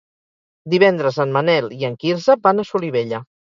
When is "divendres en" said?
0.73-1.35